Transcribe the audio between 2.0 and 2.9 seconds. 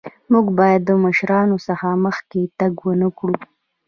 مخکې تګ